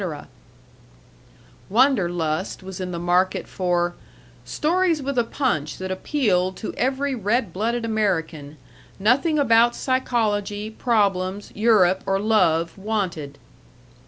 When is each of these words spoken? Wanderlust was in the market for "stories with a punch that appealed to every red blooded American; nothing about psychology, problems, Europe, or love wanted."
Wanderlust 1.69 2.63
was 2.63 2.79
in 2.79 2.89
the 2.89 2.97
market 2.97 3.47
for 3.47 3.93
"stories 4.43 4.99
with 4.99 5.15
a 5.15 5.23
punch 5.23 5.77
that 5.77 5.91
appealed 5.91 6.57
to 6.57 6.73
every 6.73 7.13
red 7.13 7.53
blooded 7.53 7.85
American; 7.85 8.57
nothing 8.97 9.37
about 9.37 9.75
psychology, 9.75 10.71
problems, 10.71 11.51
Europe, 11.53 12.01
or 12.07 12.17
love 12.17 12.79
wanted." 12.79 13.37